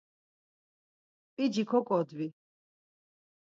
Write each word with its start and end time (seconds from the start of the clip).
p̌ici 1.33 1.63
koǩodvi! 1.69 2.27